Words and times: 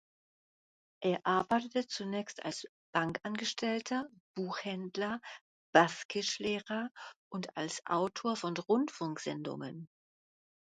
Er 1.03 1.19
arbeitete 1.27 1.85
zunächst 1.85 2.43
als 2.43 2.65
Bankangestellter, 2.91 4.09
Buchhändler, 4.35 5.21
Baskisch-Lehrer 5.75 6.89
und 7.31 7.55
als 7.55 7.85
Autor 7.85 8.35
von 8.35 8.57
Rundfunksendungen. 8.57 9.87